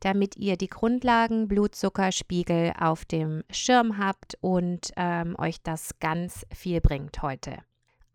[0.00, 6.80] damit ihr die Grundlagen Blutzuckerspiegel auf dem Schirm habt und ähm, euch das ganz viel
[6.80, 7.58] bringt heute.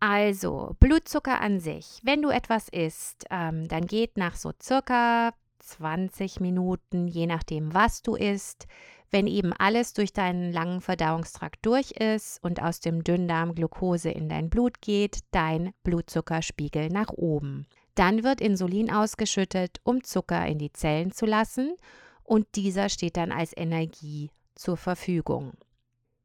[0.00, 2.00] Also, Blutzucker an sich.
[2.02, 8.02] Wenn du etwas isst, ähm, dann geht nach so circa 20 Minuten, je nachdem, was
[8.02, 8.66] du isst,
[9.10, 14.28] wenn eben alles durch deinen langen Verdauungstrakt durch ist und aus dem Dünndarm Glucose in
[14.28, 17.66] dein Blut geht, dein Blutzuckerspiegel nach oben.
[17.94, 21.74] Dann wird Insulin ausgeschüttet, um Zucker in die Zellen zu lassen
[22.22, 25.52] und dieser steht dann als Energie zur Verfügung.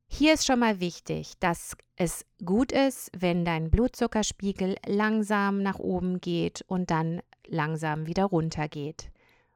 [0.08, 6.20] Hier ist schon mal wichtig, dass es gut ist, wenn dein Blutzuckerspiegel langsam nach oben
[6.20, 9.12] geht und dann langsam wieder runter geht.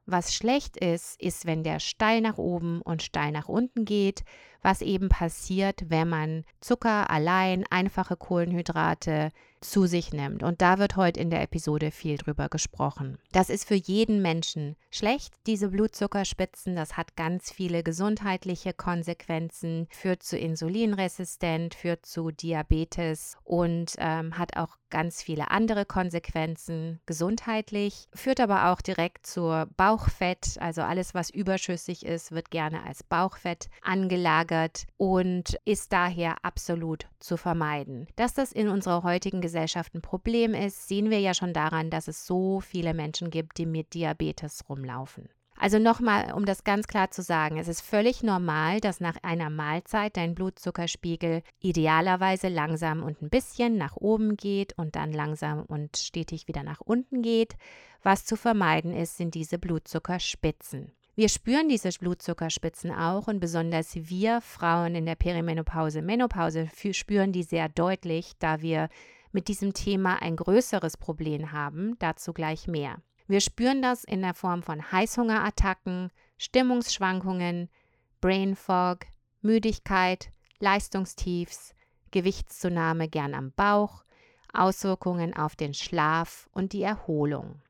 [0.06, 4.22] Was schlecht ist, ist, wenn der steil nach oben und steil nach unten geht,
[4.64, 10.42] was eben passiert, wenn man Zucker allein, einfache Kohlenhydrate zu sich nimmt.
[10.42, 13.18] Und da wird heute in der Episode viel drüber gesprochen.
[13.32, 16.76] Das ist für jeden Menschen schlecht, diese Blutzuckerspitzen.
[16.76, 24.56] Das hat ganz viele gesundheitliche Konsequenzen, führt zu Insulinresistent, führt zu Diabetes und ähm, hat
[24.58, 30.56] auch ganz viele andere Konsequenzen gesundheitlich, führt aber auch direkt zur Bauchfett.
[30.60, 34.53] Also alles, was überschüssig ist, wird gerne als Bauchfett angelagert
[34.96, 38.06] und ist daher absolut zu vermeiden.
[38.16, 42.08] Dass das in unserer heutigen Gesellschaft ein Problem ist, sehen wir ja schon daran, dass
[42.08, 45.28] es so viele Menschen gibt, die mit Diabetes rumlaufen.
[45.56, 49.50] Also nochmal, um das ganz klar zu sagen, es ist völlig normal, dass nach einer
[49.50, 55.96] Mahlzeit dein Blutzuckerspiegel idealerweise langsam und ein bisschen nach oben geht und dann langsam und
[55.96, 57.56] stetig wieder nach unten geht.
[58.02, 60.92] Was zu vermeiden ist, sind diese Blutzuckerspitzen.
[61.16, 67.44] Wir spüren diese Blutzuckerspitzen auch und besonders wir Frauen in der Perimenopause, Menopause spüren die
[67.44, 68.88] sehr deutlich, da wir
[69.30, 71.96] mit diesem Thema ein größeres Problem haben.
[72.00, 72.96] Dazu gleich mehr.
[73.28, 77.68] Wir spüren das in der Form von Heißhungerattacken, Stimmungsschwankungen,
[78.20, 79.06] Brain Fog,
[79.40, 81.74] Müdigkeit, Leistungstiefs,
[82.10, 84.04] Gewichtszunahme gern am Bauch,
[84.52, 87.60] Auswirkungen auf den Schlaf und die Erholung.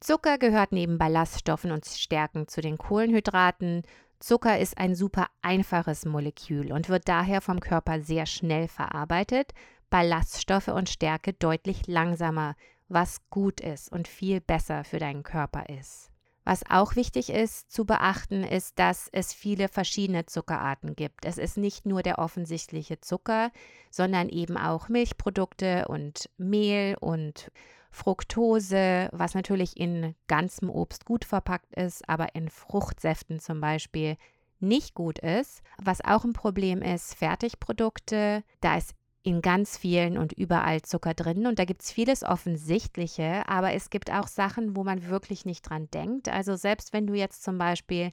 [0.00, 3.82] Zucker gehört neben Ballaststoffen und Stärken zu den Kohlenhydraten.
[4.18, 9.52] Zucker ist ein super einfaches Molekül und wird daher vom Körper sehr schnell verarbeitet,
[9.90, 12.56] Ballaststoffe und Stärke deutlich langsamer
[12.88, 16.10] was gut ist und viel besser für deinen Körper ist.
[16.44, 21.24] Was auch wichtig ist zu beachten, ist, dass es viele verschiedene Zuckerarten gibt.
[21.24, 23.52] Es ist nicht nur der offensichtliche Zucker,
[23.90, 27.52] sondern eben auch Milchprodukte und Mehl und
[27.90, 34.16] Fructose, was natürlich in ganzem Obst gut verpackt ist, aber in Fruchtsäften zum Beispiel
[34.60, 35.62] nicht gut ist.
[35.82, 38.44] Was auch ein Problem ist, Fertigprodukte.
[38.60, 41.46] Da ist in ganz vielen und überall Zucker drin.
[41.46, 45.62] Und da gibt es vieles Offensichtliche, aber es gibt auch Sachen, wo man wirklich nicht
[45.62, 46.28] dran denkt.
[46.28, 48.12] Also selbst wenn du jetzt zum Beispiel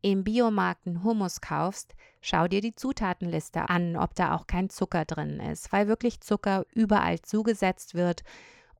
[0.00, 5.04] im Biomarkt einen Hummus kaufst, schau dir die Zutatenliste an, ob da auch kein Zucker
[5.04, 8.22] drin ist, weil wirklich Zucker überall zugesetzt wird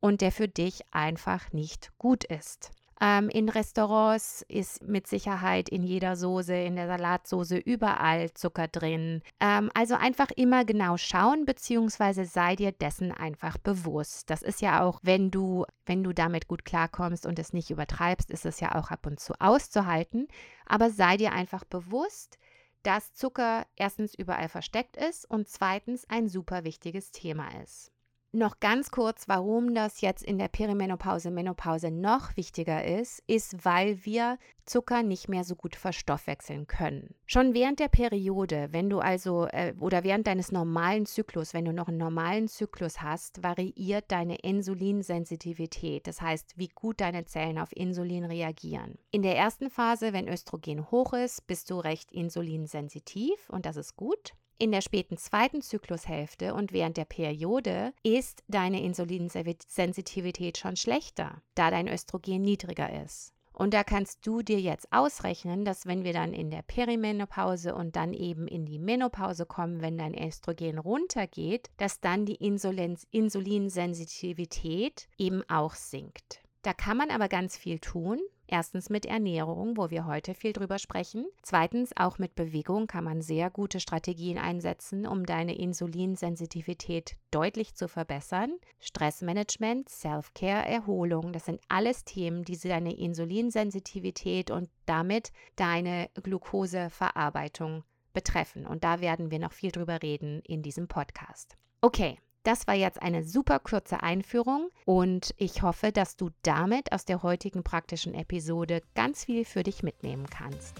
[0.01, 2.71] und der für dich einfach nicht gut ist.
[3.01, 9.23] Ähm, in Restaurants ist mit Sicherheit in jeder Soße, in der Salatsoße überall Zucker drin.
[9.39, 14.31] Ähm, also einfach immer genau schauen, beziehungsweise sei dir dessen einfach bewusst.
[14.31, 18.31] Das ist ja auch, wenn du, wenn du damit gut klarkommst und es nicht übertreibst,
[18.33, 20.27] ist es ja auch ab und zu auszuhalten.
[20.67, 22.37] Aber sei dir einfach bewusst,
[22.83, 27.93] dass Zucker erstens überall versteckt ist und zweitens ein super wichtiges Thema ist.
[28.33, 34.05] Noch ganz kurz, warum das jetzt in der Perimenopause, Menopause noch wichtiger ist, ist, weil
[34.05, 37.15] wir Zucker nicht mehr so gut verstoffwechseln können.
[37.25, 41.73] Schon während der Periode, wenn du also äh, oder während deines normalen Zyklus, wenn du
[41.73, 46.07] noch einen normalen Zyklus hast, variiert deine Insulinsensitivität.
[46.07, 48.99] Das heißt, wie gut deine Zellen auf Insulin reagieren.
[49.11, 53.97] In der ersten Phase, wenn Östrogen hoch ist, bist du recht insulinsensitiv und das ist
[53.97, 54.35] gut.
[54.60, 61.70] In der späten zweiten Zyklushälfte und während der Periode ist deine Insulinsensitivität schon schlechter, da
[61.70, 63.32] dein Östrogen niedriger ist.
[63.52, 67.94] Und da kannst du dir jetzt ausrechnen, dass wenn wir dann in der Perimenopause und
[67.94, 75.49] dann eben in die Menopause kommen, wenn dein Östrogen runtergeht, dass dann die Insulinsensitivität eben
[75.49, 76.40] auch sinkt.
[76.62, 78.19] Da kann man aber ganz viel tun.
[78.50, 81.27] Erstens mit Ernährung, wo wir heute viel drüber sprechen.
[81.43, 87.89] Zweitens auch mit Bewegung kann man sehr gute Strategien einsetzen, um deine Insulinsensitivität deutlich zu
[87.89, 88.56] verbessern.
[88.81, 97.85] Stressmanagement, Self-Care, Erholung, das sind alles Themen, die deine Insulinsensitivität und damit deine Glukoseverarbeitung
[98.15, 98.67] betreffen.
[98.67, 101.59] Und da werden wir noch viel drüber reden in diesem Podcast.
[101.83, 102.19] Okay,
[102.49, 107.23] das war jetzt eine super kurze Einführung und ich hoffe, dass du damit aus der
[107.23, 110.75] heutigen praktischen Episode ganz viel für dich mitnehmen kannst.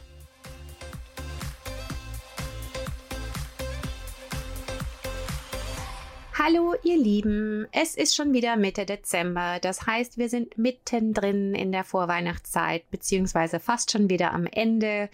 [6.33, 11.71] Hallo ihr Lieben, es ist schon wieder Mitte Dezember, das heißt wir sind mittendrin in
[11.71, 15.11] der Vorweihnachtszeit beziehungsweise fast schon wieder am Ende.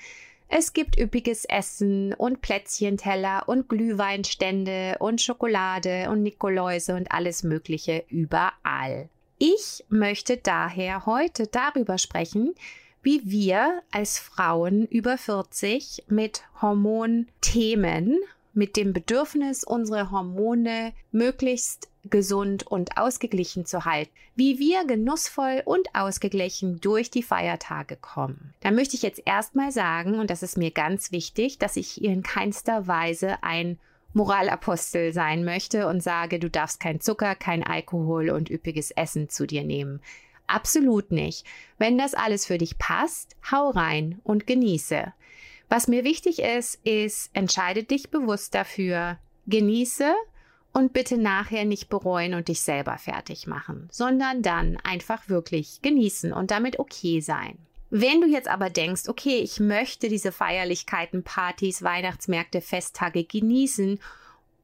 [0.49, 8.05] Es gibt üppiges Essen und Plätzchenteller und Glühweinstände und Schokolade und Nikoläuse und alles Mögliche
[8.09, 9.09] überall.
[9.39, 12.55] Ich möchte daher heute darüber sprechen,
[13.03, 18.19] wie wir als Frauen über 40 mit Hormonthemen
[18.55, 25.89] mit dem Bedürfnis, unsere Hormone möglichst gesund und ausgeglichen zu halten, wie wir genussvoll und
[25.95, 28.55] ausgeglichen durch die Feiertage kommen.
[28.61, 32.23] Da möchte ich jetzt erstmal sagen, und das ist mir ganz wichtig, dass ich in
[32.23, 33.79] keinster Weise ein
[34.13, 39.47] Moralapostel sein möchte und sage, du darfst kein Zucker, kein Alkohol und üppiges Essen zu
[39.47, 40.01] dir nehmen.
[40.47, 41.45] Absolut nicht.
[41.79, 45.13] Wenn das alles für dich passt, hau rein und genieße.
[45.69, 50.15] Was mir wichtig ist, ist, entscheide dich bewusst dafür, genieße
[50.75, 56.33] und bitte nachher nicht bereuen und dich selber fertig machen, sondern dann einfach wirklich genießen
[56.33, 57.57] und damit okay sein.
[57.91, 64.01] Wenn du jetzt aber denkst, okay, ich möchte diese Feierlichkeiten, Partys, Weihnachtsmärkte, Festtage genießen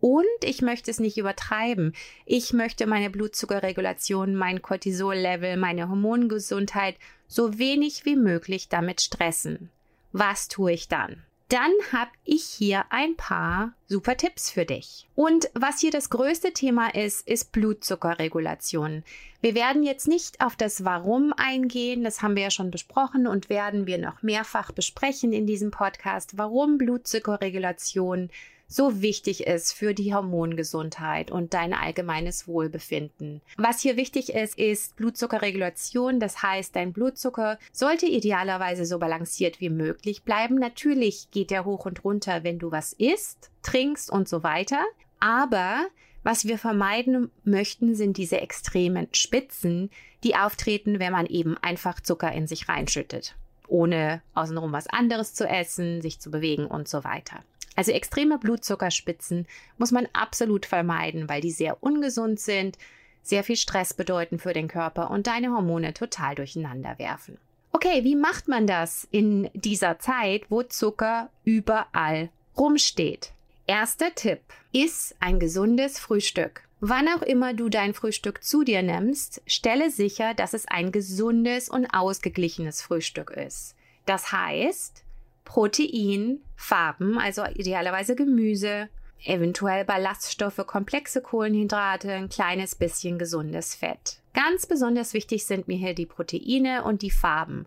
[0.00, 1.94] und ich möchte es nicht übertreiben.
[2.26, 6.96] Ich möchte meine Blutzuckerregulation, mein Cortisol-Level, meine Hormongesundheit
[7.28, 9.70] so wenig wie möglich damit stressen.
[10.10, 11.22] Was tue ich dann?
[11.50, 15.08] Dann habe ich hier ein paar super Tipps für dich.
[15.16, 19.02] Und was hier das größte Thema ist, ist Blutzuckerregulation.
[19.40, 23.48] Wir werden jetzt nicht auf das Warum eingehen, das haben wir ja schon besprochen und
[23.48, 28.30] werden wir noch mehrfach besprechen in diesem Podcast, warum Blutzuckerregulation
[28.70, 33.42] so wichtig ist für die Hormongesundheit und dein allgemeines Wohlbefinden.
[33.56, 36.20] Was hier wichtig ist, ist Blutzuckerregulation.
[36.20, 40.54] Das heißt, dein Blutzucker sollte idealerweise so balanciert wie möglich bleiben.
[40.54, 44.78] Natürlich geht er hoch und runter, wenn du was isst, trinkst und so weiter.
[45.18, 45.88] Aber
[46.22, 49.90] was wir vermeiden möchten, sind diese extremen Spitzen,
[50.22, 53.34] die auftreten, wenn man eben einfach Zucker in sich reinschüttet,
[53.66, 57.40] ohne außenrum was anderes zu essen, sich zu bewegen und so weiter.
[57.80, 59.46] Also extreme Blutzuckerspitzen
[59.78, 62.76] muss man absolut vermeiden, weil die sehr ungesund sind,
[63.22, 67.38] sehr viel Stress bedeuten für den Körper und deine Hormone total durcheinander werfen.
[67.72, 73.32] Okay, wie macht man das in dieser Zeit, wo Zucker überall rumsteht?
[73.66, 74.42] Erster Tipp
[74.72, 76.64] ist ein gesundes Frühstück.
[76.80, 81.70] Wann auch immer du dein Frühstück zu dir nimmst, stelle sicher, dass es ein gesundes
[81.70, 83.74] und ausgeglichenes Frühstück ist.
[84.04, 85.02] Das heißt,
[85.50, 88.88] Protein, Farben, also idealerweise Gemüse,
[89.24, 94.20] eventuell Ballaststoffe, komplexe Kohlenhydrate, ein kleines bisschen gesundes Fett.
[94.32, 97.66] Ganz besonders wichtig sind mir hier die Proteine und die Farben,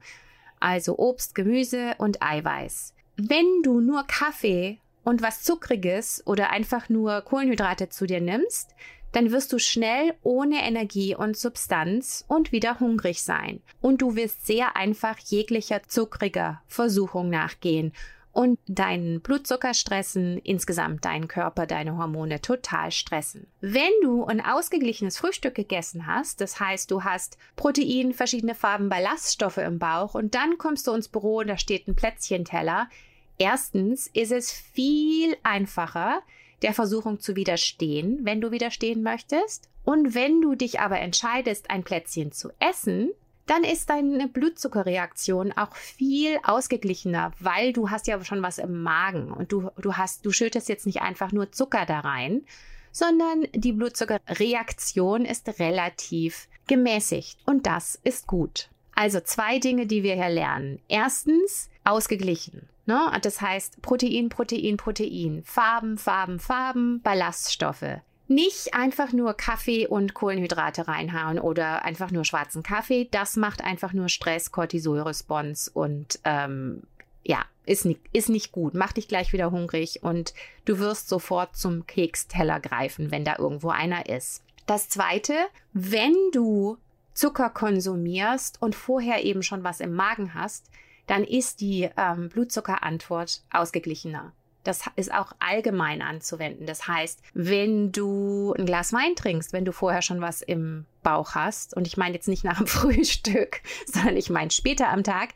[0.62, 2.94] also Obst, Gemüse und Eiweiß.
[3.18, 8.74] Wenn du nur Kaffee und was Zuckriges oder einfach nur Kohlenhydrate zu dir nimmst,
[9.14, 13.62] dann wirst du schnell ohne Energie und Substanz und wieder hungrig sein.
[13.80, 17.94] Und du wirst sehr einfach jeglicher zuckriger Versuchung nachgehen
[18.34, 23.46] und deinen Blutzucker stressen, insgesamt deinen Körper, deine Hormone total stressen.
[23.62, 29.60] Wenn du ein ausgeglichenes Frühstück gegessen hast, das heißt, du hast Protein, verschiedene Farben, Ballaststoffe
[29.60, 32.90] im Bauch und dann kommst du ins Büro und da steht ein Plätzchenteller.
[33.38, 36.24] Erstens ist es viel einfacher,
[36.64, 39.70] der Versuchung zu widerstehen, wenn du widerstehen möchtest.
[39.84, 43.12] Und wenn du dich aber entscheidest, ein Plätzchen zu essen,
[43.46, 49.32] dann ist deine Blutzuckerreaktion auch viel ausgeglichener, weil du hast ja schon was im Magen
[49.32, 52.46] und du, du hast, du schüttest jetzt nicht einfach nur Zucker da rein,
[52.92, 58.70] sondern die Blutzuckerreaktion ist relativ gemäßigt und das ist gut.
[58.96, 60.80] Also zwei Dinge, die wir hier lernen.
[60.88, 62.70] Erstens, ausgeglichen.
[62.86, 63.12] Ne?
[63.22, 68.02] Das heißt Protein, Protein, Protein, Farben, Farben, Farben, Ballaststoffe.
[68.28, 73.08] nicht einfach nur Kaffee und Kohlenhydrate reinhauen oder einfach nur schwarzen Kaffee.
[73.12, 76.84] Das macht einfach nur Stress, Cortisol-Response und ähm,
[77.24, 78.74] ja, ist nicht, ist nicht gut.
[78.74, 80.34] Mach dich gleich wieder hungrig und
[80.66, 84.44] du wirst sofort zum Keksteller greifen, wenn da irgendwo einer ist.
[84.66, 85.34] Das zweite,
[85.74, 86.78] wenn du
[87.14, 90.70] Zucker konsumierst und vorher eben schon was im Magen hast,
[91.08, 94.32] dann ist die ähm, Blutzuckerantwort ausgeglichener.
[94.64, 96.66] Das ist auch allgemein anzuwenden.
[96.66, 101.36] Das heißt, wenn du ein Glas Wein trinkst, wenn du vorher schon was im Bauch
[101.36, 105.30] hast, und ich meine jetzt nicht nach dem Frühstück, sondern ich meine später am Tag,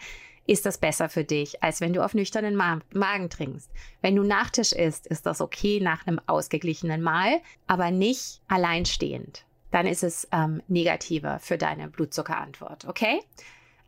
[0.48, 3.70] ist das besser für dich, als wenn du auf nüchternen Ma Magen trinkst.
[4.02, 9.44] Wenn du Nachtisch isst, ist das okay nach einem ausgeglichenen Mahl, aber nicht alleinstehend.
[9.72, 13.20] Dann ist es ähm, negativer für deine Blutzuckerantwort, okay?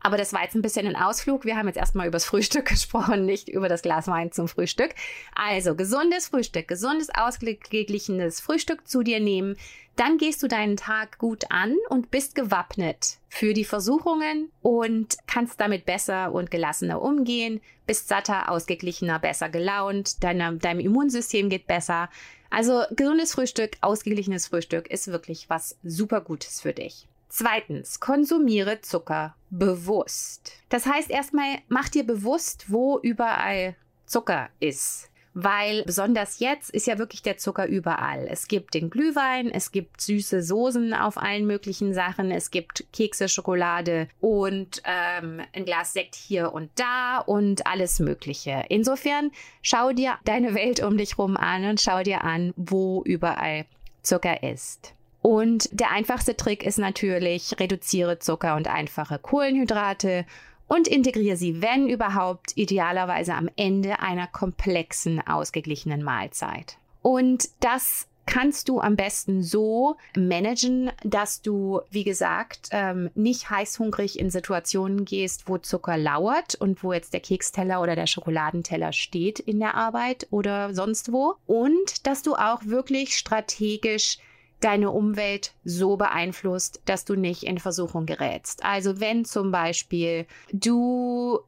[0.02, 1.44] Aber das war jetzt ein bisschen ein Ausflug.
[1.44, 4.94] Wir haben jetzt erstmal über das Frühstück gesprochen, nicht über das Glas Wein zum Frühstück.
[5.34, 9.56] Also gesundes Frühstück, gesundes, ausgeglichenes Frühstück zu dir nehmen.
[9.96, 15.60] Dann gehst du deinen Tag gut an und bist gewappnet für die Versuchungen und kannst
[15.60, 22.08] damit besser und gelassener umgehen, bist satter, ausgeglichener, besser gelaunt, deine, deinem Immunsystem geht besser.
[22.48, 27.06] Also gesundes Frühstück, ausgeglichenes Frühstück ist wirklich was super Gutes für dich.
[27.30, 30.52] Zweitens, konsumiere Zucker bewusst.
[30.68, 35.10] Das heißt erstmal, mach dir bewusst, wo überall Zucker ist.
[35.32, 38.26] Weil besonders jetzt ist ja wirklich der Zucker überall.
[38.28, 43.28] Es gibt den Glühwein, es gibt süße Soßen auf allen möglichen Sachen, es gibt Kekse,
[43.28, 48.64] Schokolade und ähm, ein Glas Sekt hier und da und alles Mögliche.
[48.70, 49.30] Insofern
[49.62, 53.66] schau dir deine Welt um dich rum an und schau dir an, wo überall
[54.02, 54.94] Zucker ist.
[55.22, 60.24] Und der einfachste Trick ist natürlich, reduziere Zucker und einfache Kohlenhydrate
[60.66, 66.78] und integriere sie, wenn überhaupt, idealerweise am Ende einer komplexen, ausgeglichenen Mahlzeit.
[67.02, 74.18] Und das kannst du am besten so managen, dass du, wie gesagt, ähm, nicht heißhungrig
[74.18, 79.40] in Situationen gehst, wo Zucker lauert und wo jetzt der Keksteller oder der Schokoladenteller steht
[79.40, 81.34] in der Arbeit oder sonst wo.
[81.46, 84.18] Und dass du auch wirklich strategisch
[84.60, 88.64] deine Umwelt so beeinflusst, dass du nicht in Versuchung gerätst.
[88.64, 91.40] Also wenn zum Beispiel du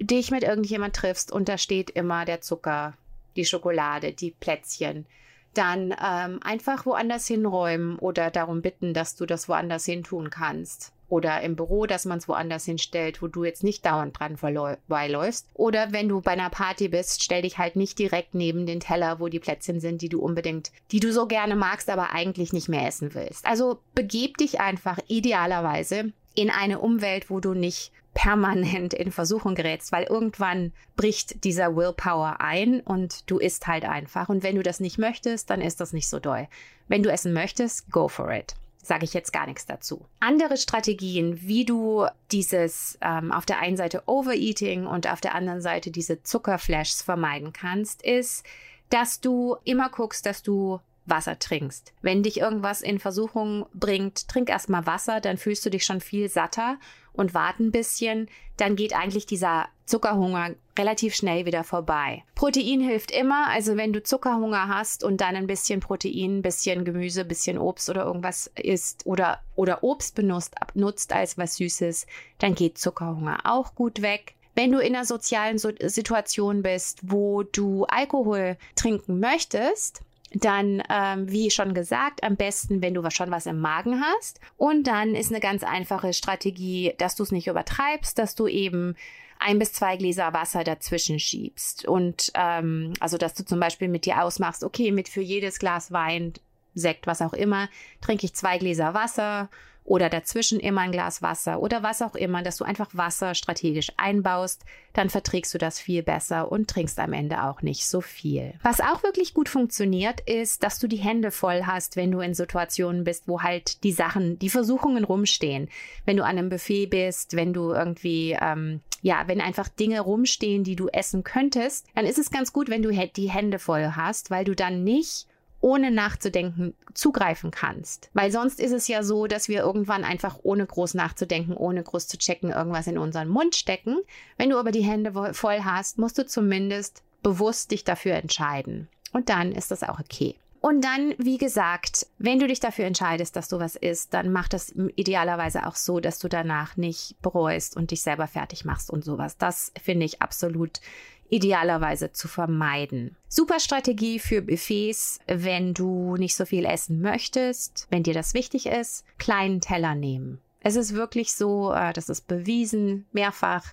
[0.00, 2.94] dich mit irgendjemand triffst und da steht immer der Zucker,
[3.36, 5.06] die Schokolade, die Plätzchen,
[5.54, 10.92] dann ähm, einfach woanders hinräumen oder darum bitten, dass du das woanders hin tun kannst
[11.08, 15.48] oder im Büro, dass man es woanders hinstellt, wo du jetzt nicht dauernd dran vorbeiläufst.
[15.54, 19.20] Oder wenn du bei einer Party bist, stell dich halt nicht direkt neben den Teller,
[19.20, 22.68] wo die Plätzchen sind, die du unbedingt, die du so gerne magst, aber eigentlich nicht
[22.68, 23.46] mehr essen willst.
[23.46, 29.92] Also begeb dich einfach idealerweise in eine Umwelt, wo du nicht permanent in Versuchung gerätst,
[29.92, 34.28] weil irgendwann bricht dieser Willpower ein und du isst halt einfach.
[34.28, 36.48] Und wenn du das nicht möchtest, dann ist das nicht so doll.
[36.88, 40.06] Wenn du essen möchtest, go for it sage ich jetzt gar nichts dazu.
[40.20, 45.60] Andere Strategien, wie du dieses ähm, auf der einen Seite Overeating und auf der anderen
[45.60, 48.44] Seite diese Zuckerflashs vermeiden kannst, ist,
[48.88, 51.92] dass du immer guckst, dass du Wasser trinkst.
[52.02, 56.28] Wenn dich irgendwas in Versuchung bringt, trink erstmal Wasser, dann fühlst du dich schon viel
[56.28, 56.78] satter
[57.18, 62.22] und wart ein bisschen, dann geht eigentlich dieser Zuckerhunger relativ schnell wieder vorbei.
[62.34, 66.84] Protein hilft immer, also wenn du Zuckerhunger hast und dann ein bisschen Protein, ein bisschen
[66.84, 72.06] Gemüse, ein bisschen Obst oder irgendwas isst oder, oder Obst benutzt, nutzt als was Süßes,
[72.38, 74.34] dann geht Zuckerhunger auch gut weg.
[74.54, 81.50] Wenn du in einer sozialen Situation bist, wo du Alkohol trinken möchtest, dann, ähm, wie
[81.50, 84.40] schon gesagt, am besten, wenn du schon was im Magen hast.
[84.56, 88.94] Und dann ist eine ganz einfache Strategie, dass du es nicht übertreibst, dass du eben
[89.38, 91.86] ein bis zwei Gläser Wasser dazwischen schiebst.
[91.86, 95.92] Und ähm, also, dass du zum Beispiel mit dir ausmachst, okay, mit für jedes Glas
[95.92, 96.34] Wein,
[96.74, 97.68] Sekt, was auch immer,
[98.00, 99.48] trinke ich zwei Gläser Wasser
[99.88, 103.90] oder dazwischen immer ein Glas Wasser oder was auch immer, dass du einfach Wasser strategisch
[103.96, 108.52] einbaust, dann verträgst du das viel besser und trinkst am Ende auch nicht so viel.
[108.62, 112.34] Was auch wirklich gut funktioniert, ist, dass du die Hände voll hast, wenn du in
[112.34, 115.68] Situationen bist, wo halt die Sachen, die Versuchungen rumstehen.
[116.04, 120.64] Wenn du an einem Buffet bist, wenn du irgendwie, ähm, ja, wenn einfach Dinge rumstehen,
[120.64, 124.30] die du essen könntest, dann ist es ganz gut, wenn du die Hände voll hast,
[124.30, 125.27] weil du dann nicht
[125.60, 128.10] ohne nachzudenken zugreifen kannst.
[128.14, 132.06] Weil sonst ist es ja so, dass wir irgendwann einfach ohne groß nachzudenken, ohne groß
[132.08, 133.98] zu checken, irgendwas in unseren Mund stecken.
[134.36, 138.88] Wenn du aber die Hände voll hast, musst du zumindest bewusst dich dafür entscheiden.
[139.12, 140.36] Und dann ist das auch okay.
[140.60, 144.48] Und dann, wie gesagt, wenn du dich dafür entscheidest, dass du was isst, dann mach
[144.48, 149.04] das idealerweise auch so, dass du danach nicht bereust und dich selber fertig machst und
[149.04, 149.36] sowas.
[149.36, 150.80] Das finde ich absolut
[151.28, 153.16] idealerweise zu vermeiden.
[153.28, 158.66] Super Strategie für Buffets, wenn du nicht so viel essen möchtest, wenn dir das wichtig
[158.66, 160.40] ist, kleinen Teller nehmen.
[160.60, 163.64] Es ist wirklich so, äh, das ist bewiesen, mehrfach,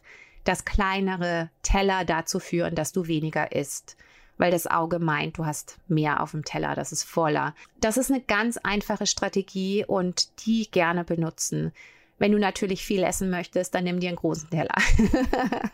[0.44, 3.98] dass kleinere Teller dazu führen, dass du weniger isst
[4.38, 7.56] weil das Auge meint, du hast mehr auf dem Teller, das ist voller.
[7.80, 11.72] Das ist eine ganz einfache Strategie und die gerne benutzen.
[12.18, 14.76] Wenn du natürlich viel essen möchtest, dann nimm dir einen großen Teller.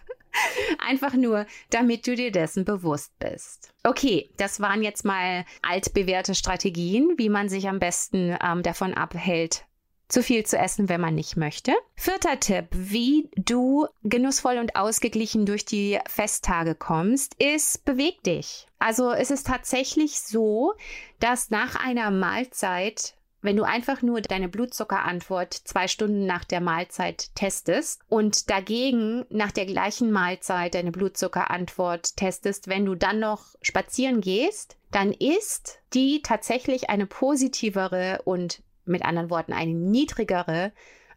[0.80, 3.74] Einfach nur, damit du dir dessen bewusst bist.
[3.84, 9.66] Okay, das waren jetzt mal altbewährte Strategien, wie man sich am besten ähm, davon abhält,
[10.08, 11.74] zu viel zu essen, wenn man nicht möchte.
[11.96, 18.68] Vierter Tipp, wie du genussvoll und ausgeglichen durch die Festtage kommst, ist beweg dich.
[18.78, 20.74] Also es ist tatsächlich so,
[21.20, 27.36] dass nach einer Mahlzeit wenn du einfach nur deine Blutzuckerantwort zwei Stunden nach der Mahlzeit
[27.36, 34.22] testest und dagegen nach der gleichen Mahlzeit deine Blutzuckerantwort testest, wenn du dann noch spazieren
[34.22, 40.72] gehst, dann ist die tatsächlich eine positivere und mit anderen Worten eine niedrigere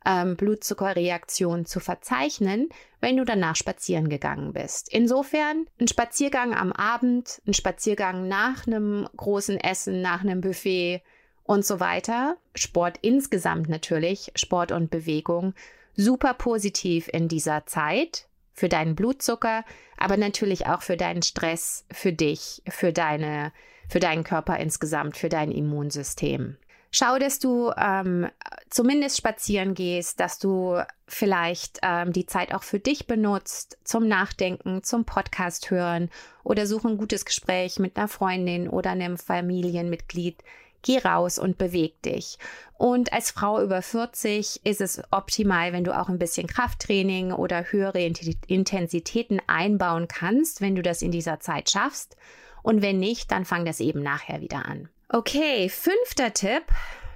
[0.06, 2.68] ähm, Blutzuckerreaktion zu verzeichnen,
[3.00, 4.92] wenn du danach spazieren gegangen bist.
[4.92, 11.02] Insofern ein Spaziergang am Abend, ein Spaziergang nach einem großen Essen, nach einem Buffet
[11.44, 12.36] und so weiter.
[12.54, 15.54] Sport insgesamt natürlich, Sport und Bewegung,
[15.94, 19.64] super positiv in dieser Zeit für deinen Blutzucker,
[19.96, 23.52] aber natürlich auch für deinen Stress, für dich, für deine,
[23.88, 26.56] für deinen Körper insgesamt, für dein Immunsystem.
[26.96, 28.28] Schau, dass du ähm,
[28.70, 34.84] zumindest spazieren gehst, dass du vielleicht ähm, die Zeit auch für dich benutzt, zum Nachdenken,
[34.84, 36.08] zum Podcast hören
[36.44, 40.44] oder suche ein gutes Gespräch mit einer Freundin oder einem Familienmitglied.
[40.84, 42.38] Geh raus und beweg dich.
[42.76, 47.72] Und als Frau über 40 ist es optimal, wenn du auch ein bisschen Krafttraining oder
[47.72, 52.16] höhere Intensitäten einbauen kannst, wenn du das in dieser Zeit schaffst.
[52.62, 54.88] Und wenn nicht, dann fang das eben nachher wieder an.
[55.08, 56.64] Okay, fünfter Tipp.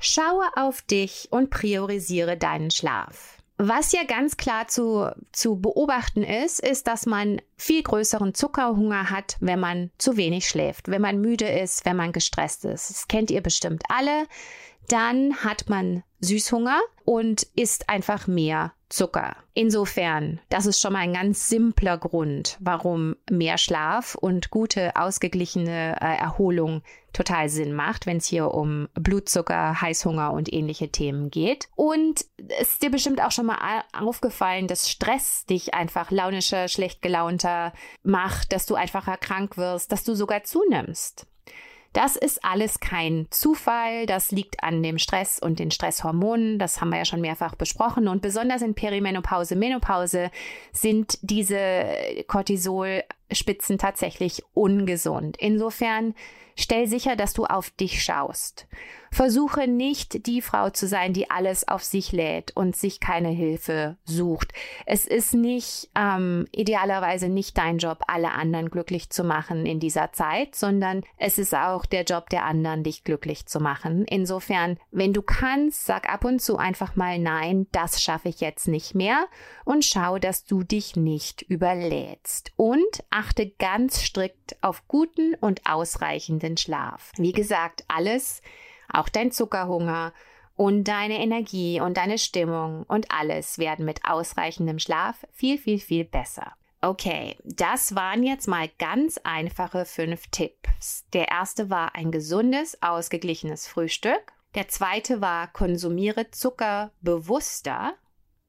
[0.01, 3.38] Schaue auf dich und priorisiere deinen Schlaf.
[3.61, 9.37] Was ja ganz klar zu, zu beobachten ist, ist, dass man viel größeren Zuckerhunger hat,
[9.41, 12.89] wenn man zu wenig schläft, wenn man müde ist, wenn man gestresst ist.
[12.89, 14.27] Das kennt ihr bestimmt alle.
[14.89, 19.37] Dann hat man Süßhunger und isst einfach mehr Zucker.
[19.55, 25.97] Insofern, das ist schon mal ein ganz simpler Grund, warum mehr Schlaf und gute, ausgeglichene
[26.01, 26.83] äh, Erholung
[27.19, 31.69] total Sinn macht, wenn es hier um Blutzucker, Heißhunger und ähnliche Themen geht.
[31.75, 32.25] Und
[32.61, 37.73] es ist dir bestimmt auch schon mal aufgefallen, dass Stress dich einfach launischer, schlecht gelaunter
[38.05, 41.27] macht, dass du einfacher krank wirst, dass du sogar zunimmst.
[41.93, 46.91] Das ist alles kein Zufall, das liegt an dem Stress und den Stresshormonen, das haben
[46.91, 50.31] wir ja schon mehrfach besprochen und besonders in Perimenopause, Menopause
[50.71, 51.87] sind diese
[53.29, 55.37] Cortisolspitzen tatsächlich ungesund.
[55.39, 56.15] Insofern
[56.61, 58.67] Stell sicher, dass du auf dich schaust.
[59.13, 63.97] Versuche nicht die Frau zu sein, die alles auf sich lädt und sich keine Hilfe
[64.05, 64.53] sucht.
[64.85, 70.13] Es ist nicht ähm, idealerweise nicht dein Job, alle anderen glücklich zu machen in dieser
[70.13, 74.05] Zeit, sondern es ist auch der Job der anderen, dich glücklich zu machen.
[74.05, 78.67] Insofern, wenn du kannst, sag ab und zu einfach mal Nein, das schaffe ich jetzt
[78.67, 79.27] nicht mehr
[79.65, 82.51] und schau, dass du dich nicht überlädst.
[82.57, 87.11] Und achte ganz strikt auf guten und ausreichenden den Schlaf.
[87.17, 88.43] Wie gesagt, alles,
[88.89, 90.13] auch dein Zuckerhunger
[90.55, 96.05] und deine Energie und deine Stimmung und alles werden mit ausreichendem Schlaf viel, viel, viel
[96.05, 96.53] besser.
[96.81, 101.05] Okay, das waren jetzt mal ganz einfache fünf Tipps.
[101.13, 104.33] Der erste war ein gesundes, ausgeglichenes Frühstück.
[104.55, 107.95] Der zweite war konsumiere Zucker bewusster.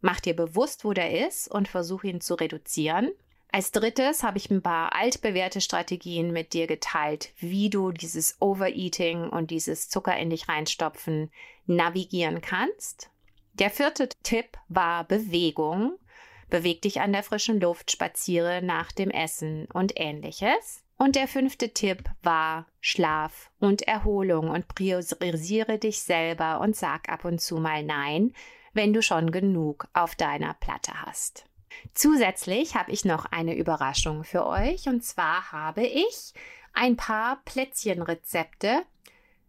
[0.02, 3.10] Mach dir bewusst, wo der ist und versuche ihn zu reduzieren.
[3.52, 9.28] Als drittes habe ich ein paar altbewährte Strategien mit dir geteilt, wie du dieses Overeating
[9.28, 11.32] und dieses Zucker in dich reinstopfen
[11.66, 13.10] navigieren kannst.
[13.54, 15.98] Der vierte Tipp war Bewegung.
[16.50, 20.84] Beweg dich an der frischen Luft, spaziere nach dem Essen und ähnliches.
[20.98, 27.26] Und der fünfte Tipp war Schlaf und Erholung und priorisiere dich selber und sag ab
[27.26, 28.34] und zu mal Nein,
[28.74, 31.49] wenn du schon genug auf deiner Platte hast.
[31.94, 34.88] Zusätzlich habe ich noch eine Überraschung für euch.
[34.88, 36.34] Und zwar habe ich
[36.74, 38.84] ein paar Plätzchenrezepte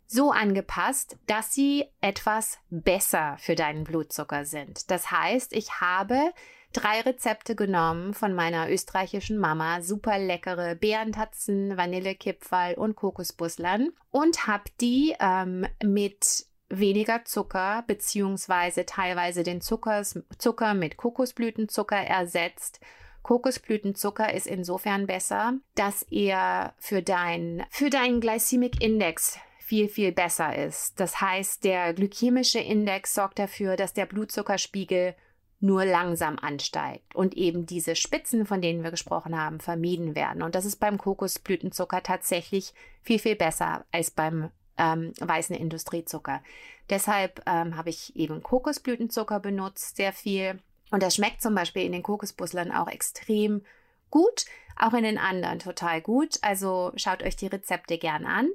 [0.07, 4.91] so angepasst, dass sie etwas besser für deinen Blutzucker sind.
[4.91, 6.33] Das heißt, ich habe
[6.73, 14.65] drei Rezepte genommen von meiner österreichischen Mama, super leckere Beerentatzen, Vanillekipferl und Kokosbuslern und habe
[14.81, 22.81] die ähm, mit weniger Zucker beziehungsweise teilweise den Zuckers, Zucker mit Kokosblütenzucker ersetzt.
[23.23, 30.57] Kokosblütenzucker ist insofern besser, dass er für, dein, für deinen Glycemic Index viel, viel besser
[30.57, 30.99] ist.
[30.99, 35.15] Das heißt, der glykämische Index sorgt dafür, dass der Blutzuckerspiegel
[35.61, 40.43] nur langsam ansteigt und eben diese Spitzen, von denen wir gesprochen haben, vermieden werden.
[40.43, 46.43] Und das ist beim Kokosblütenzucker tatsächlich viel, viel besser als beim ähm, weißen Industriezucker.
[46.89, 50.59] Deshalb ähm, habe ich eben Kokosblütenzucker benutzt, sehr viel.
[50.91, 53.63] Und das schmeckt zum Beispiel in den Kokosbuslern auch extrem
[54.11, 56.39] gut, auch in den anderen total gut.
[56.43, 58.49] Also schaut euch die Rezepte gern an.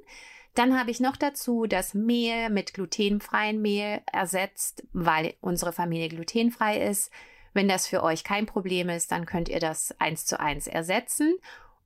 [0.54, 6.82] Dann habe ich noch dazu das Mehl mit glutenfreiem Mehl ersetzt, weil unsere Familie glutenfrei
[6.82, 7.10] ist.
[7.52, 11.38] Wenn das für euch kein Problem ist, dann könnt ihr das eins zu eins ersetzen.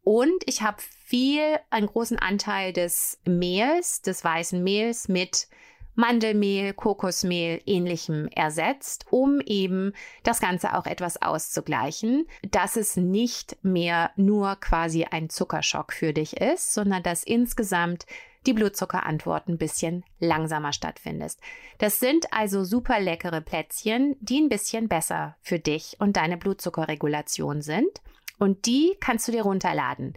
[0.02, 5.48] Und ich habe viel, einen großen Anteil des Mehls, des weißen Mehls mit
[5.94, 14.10] Mandelmehl, Kokosmehl, ähnlichem ersetzt, um eben das Ganze auch etwas auszugleichen, dass es nicht mehr
[14.16, 18.06] nur quasi ein Zuckerschock für dich ist, sondern dass insgesamt
[18.46, 21.36] die Blutzuckerantwort ein bisschen langsamer stattfindet.
[21.78, 27.60] Das sind also super leckere Plätzchen, die ein bisschen besser für dich und deine Blutzuckerregulation
[27.60, 28.00] sind.
[28.40, 30.14] Und die kannst du dir runterladen.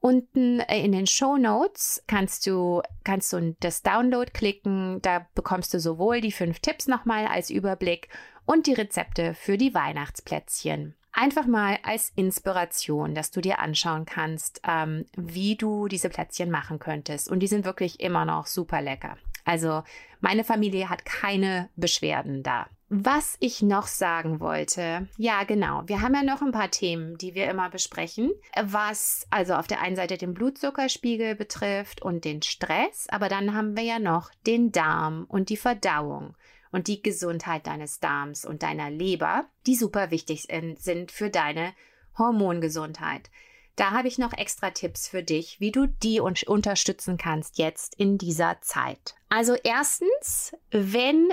[0.00, 5.00] Unten äh, in den Show Notes kannst du, kannst du das Download klicken.
[5.00, 8.08] Da bekommst du sowohl die fünf Tipps nochmal als Überblick
[8.44, 10.94] und die Rezepte für die Weihnachtsplätzchen.
[11.12, 16.78] Einfach mal als Inspiration, dass du dir anschauen kannst, ähm, wie du diese Plätzchen machen
[16.78, 17.30] könntest.
[17.30, 19.16] Und die sind wirklich immer noch super lecker.
[19.46, 19.84] Also
[20.20, 22.66] meine Familie hat keine Beschwerden da.
[22.96, 27.34] Was ich noch sagen wollte, ja genau, wir haben ja noch ein paar Themen, die
[27.34, 28.30] wir immer besprechen,
[28.62, 33.76] was also auf der einen Seite den Blutzuckerspiegel betrifft und den Stress, aber dann haben
[33.76, 36.36] wir ja noch den Darm und die Verdauung
[36.70, 40.46] und die Gesundheit deines Darms und deiner Leber, die super wichtig
[40.78, 41.72] sind für deine
[42.16, 43.28] Hormongesundheit.
[43.74, 48.18] Da habe ich noch extra Tipps für dich, wie du die unterstützen kannst jetzt in
[48.18, 49.16] dieser Zeit.
[49.30, 51.32] Also erstens, wenn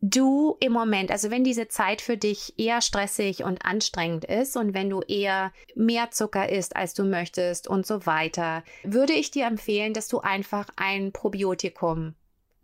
[0.00, 4.74] du im Moment, also wenn diese Zeit für dich eher stressig und anstrengend ist und
[4.74, 9.46] wenn du eher mehr Zucker isst, als du möchtest und so weiter, würde ich dir
[9.46, 12.14] empfehlen, dass du einfach ein Probiotikum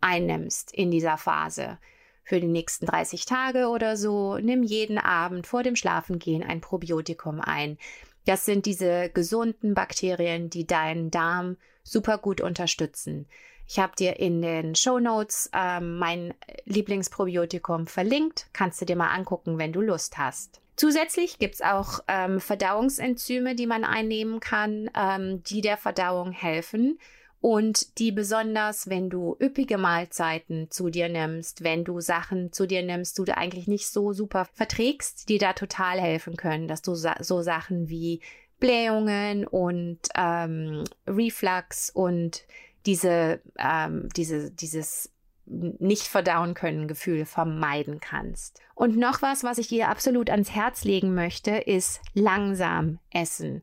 [0.01, 1.77] einnimmst in dieser Phase.
[2.23, 7.39] Für die nächsten 30 Tage oder so, nimm jeden Abend vor dem Schlafengehen ein Probiotikum
[7.39, 7.77] ein.
[8.25, 13.27] Das sind diese gesunden Bakterien, die deinen Darm super gut unterstützen.
[13.67, 16.33] Ich habe dir in den Show Notes ähm, mein
[16.65, 18.47] Lieblingsprobiotikum verlinkt.
[18.51, 20.59] Kannst du dir mal angucken, wenn du Lust hast.
[20.75, 26.99] Zusätzlich gibt es auch ähm, Verdauungsenzyme, die man einnehmen kann, ähm, die der Verdauung helfen
[27.39, 32.83] und die besonders, wenn du üppige Mahlzeiten zu dir nimmst, wenn du Sachen zu dir
[32.83, 37.41] nimmst, du eigentlich nicht so super verträgst, die da total helfen können, dass du so
[37.41, 38.19] Sachen wie
[38.59, 42.43] Blähungen und ähm, Reflux und
[42.85, 45.11] diese, ähm, diese, dieses
[45.45, 48.59] nicht verdauen können Gefühl vermeiden kannst.
[48.73, 53.61] Und noch was, was ich dir absolut ans Herz legen möchte, ist langsam essen.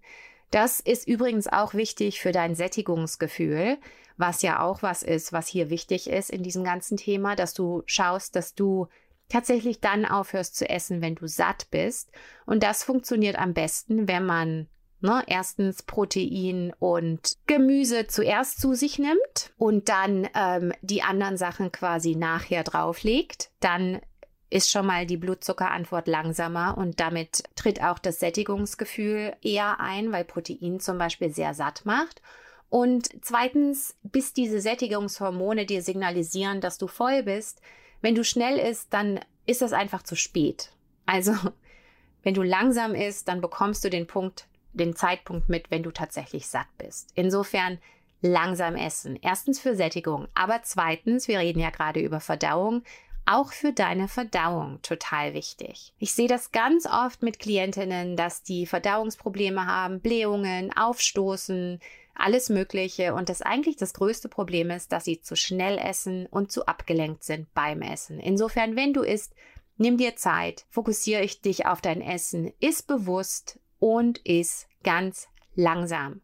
[0.51, 3.79] Das ist übrigens auch wichtig für dein Sättigungsgefühl,
[4.17, 7.83] was ja auch was ist, was hier wichtig ist in diesem ganzen Thema, dass du
[7.87, 8.87] schaust, dass du
[9.29, 12.13] tatsächlich dann aufhörst zu essen, wenn du satt bist.
[12.45, 14.69] Und das funktioniert am besten, wenn man
[15.05, 21.73] Ne, erstens Protein und Gemüse zuerst zu sich nimmt und dann ähm, die anderen Sachen
[21.73, 23.51] quasi nachher drauflegt.
[23.59, 24.01] Dann
[24.49, 30.25] ist schon mal die Blutzuckerantwort langsamer und damit tritt auch das Sättigungsgefühl eher ein, weil
[30.25, 32.23] Protein zum Beispiel sehr satt macht.
[32.69, 37.61] Und zweitens, bis diese Sättigungshormone dir signalisieren, dass du voll bist,
[38.03, 40.71] wenn du schnell isst, dann ist das einfach zu spät.
[41.07, 41.35] Also,
[42.23, 46.47] wenn du langsam isst, dann bekommst du den Punkt den Zeitpunkt mit, wenn du tatsächlich
[46.47, 47.11] satt bist.
[47.15, 47.79] Insofern
[48.23, 49.19] langsam essen.
[49.21, 52.83] Erstens für Sättigung, aber zweitens, wir reden ja gerade über Verdauung,
[53.25, 55.93] auch für deine Verdauung total wichtig.
[55.99, 61.81] Ich sehe das ganz oft mit Klientinnen, dass die Verdauungsprobleme haben, Blähungen, Aufstoßen,
[62.15, 66.53] alles Mögliche und das eigentlich das größte Problem ist, dass sie zu schnell essen und
[66.53, 68.19] zu abgelenkt sind beim Essen.
[68.19, 69.35] Insofern, wenn du isst,
[69.77, 76.21] nimm dir Zeit, fokussiere dich auf dein Essen, iss bewusst, und ist ganz langsam.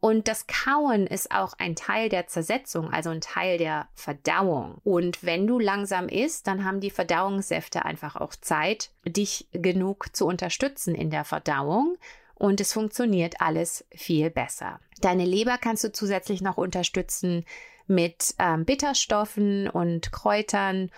[0.00, 4.78] Und das Kauen ist auch ein Teil der Zersetzung, also ein Teil der Verdauung.
[4.82, 10.26] Und wenn du langsam isst, dann haben die Verdauungssäfte einfach auch Zeit, dich genug zu
[10.26, 11.96] unterstützen in der Verdauung.
[12.34, 14.80] Und es funktioniert alles viel besser.
[15.00, 17.44] Deine Leber kannst du zusätzlich noch unterstützen
[17.86, 20.90] mit ähm, Bitterstoffen und Kräutern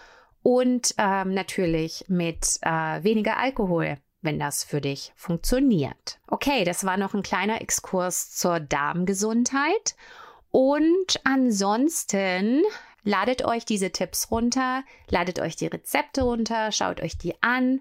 [0.42, 6.18] und ähm, natürlich mit äh, weniger Alkohol wenn das für dich funktioniert.
[6.26, 9.94] Okay, das war noch ein kleiner Exkurs zur Darmgesundheit.
[10.50, 12.62] Und ansonsten
[13.04, 17.80] ladet euch diese Tipps runter, ladet euch die Rezepte runter, schaut euch die an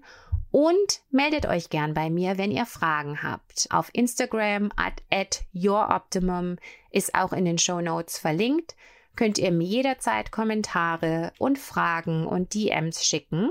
[0.50, 3.66] und meldet euch gern bei mir, wenn ihr Fragen habt.
[3.70, 6.56] Auf Instagram at, at youroptimum
[6.90, 8.76] ist auch in den Show Notes verlinkt.
[9.16, 13.50] Könnt ihr mir jederzeit Kommentare und Fragen und DMs schicken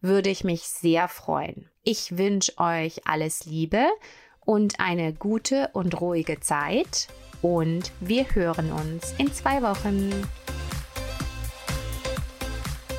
[0.00, 1.68] würde ich mich sehr freuen.
[1.82, 3.86] Ich wünsche euch alles Liebe
[4.40, 7.08] und eine gute und ruhige Zeit
[7.42, 10.10] und wir hören uns in zwei Wochen.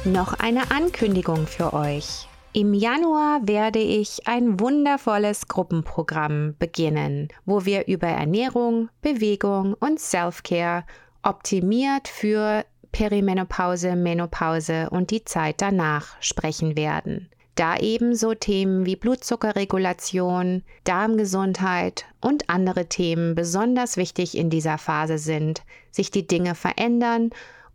[0.03, 2.27] Noch eine Ankündigung für euch.
[2.53, 10.83] Im Januar werde ich ein wundervolles Gruppenprogramm beginnen, wo wir über Ernährung, Bewegung und Self-Care
[11.23, 17.29] optimiert für Perimenopause, Menopause und die Zeit danach sprechen werden.
[17.55, 25.63] Da ebenso Themen wie Blutzuckerregulation, Darmgesundheit und andere Themen besonders wichtig in dieser Phase sind,
[25.91, 27.31] sich die Dinge verändern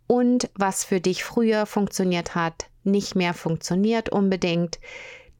[0.07, 4.79] und was für dich früher funktioniert hat, nicht mehr funktioniert unbedingt.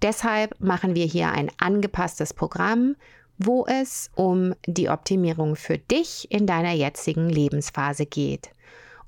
[0.02, 2.96] Deshalb machen wir hier ein angepasstes Programm,
[3.40, 8.50] wo es um die Optimierung für dich in deiner jetzigen Lebensphase geht.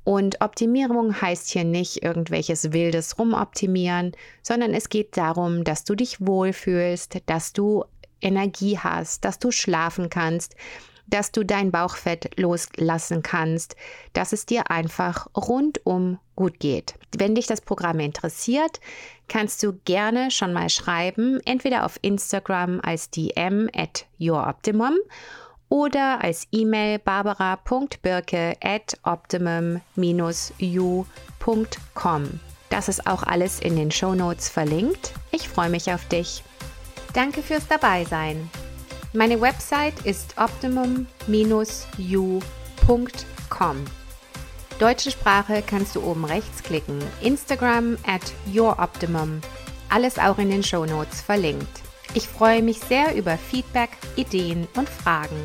[0.04, 6.26] Und Optimierung heißt hier nicht irgendwelches wildes Rumoptimieren, sondern es geht darum, dass du dich
[6.26, 7.84] wohlfühlst, dass du
[8.22, 10.56] Energie hast, dass du schlafen kannst,
[11.10, 13.76] dass du dein Bauchfett loslassen kannst,
[14.14, 16.96] dass es dir einfach rundum gut geht.
[17.18, 18.80] Wenn dich das Programm interessiert,
[19.28, 24.96] kannst du gerne schon mal schreiben, entweder auf Instagram als DM at youroptimum
[25.70, 29.84] oder als E-Mail barbara.birke at optimum-u.com.
[32.70, 35.14] Das ist auch alles in den Show Notes verlinkt.
[35.32, 36.44] Ich freue mich auf dich.
[37.14, 38.50] Danke fürs Dabeisein.
[39.14, 41.08] Meine Website ist optimum-u.com.
[44.78, 47.00] Deutsche Sprache kannst du oben rechts klicken.
[47.22, 49.42] Instagram at youroptimum.
[49.90, 51.88] Alles auch in den Show Notes verlinkt.
[52.13, 55.39] Ich freue mich sehr über Feedback, Ideen und Fragen.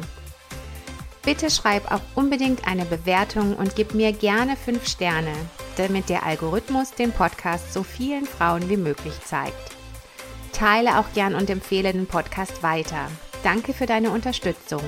[1.22, 5.34] Bitte schreib auch unbedingt eine Bewertung und gib mir gerne 5 Sterne,
[5.76, 9.72] damit der Algorithmus den Podcast so vielen Frauen wie möglich zeigt.
[10.52, 13.08] Teile auch gern und empfehle den Podcast weiter.
[13.42, 14.82] Danke für deine Unterstützung.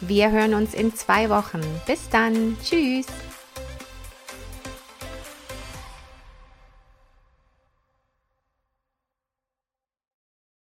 [0.00, 1.60] Wir hören uns in zwei Wochen.
[1.86, 2.56] Bis dann.
[2.62, 3.06] Tschüss.